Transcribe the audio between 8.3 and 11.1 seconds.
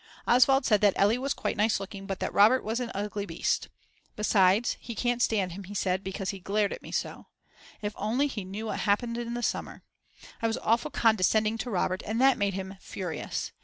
knew what happened in the summer! I was awfully